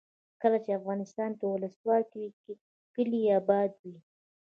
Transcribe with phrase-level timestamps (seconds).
[0.41, 2.53] کله چې افغانستان کې ولسواکي وي
[2.93, 3.95] کلي اباد وي.